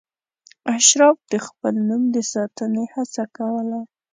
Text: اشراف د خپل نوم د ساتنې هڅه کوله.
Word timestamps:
اشراف 0.75 1.17
د 1.31 1.33
خپل 1.47 1.73
نوم 1.89 2.03
د 2.15 2.17
ساتنې 2.33 2.85
هڅه 2.93 3.23
کوله. 3.37 3.79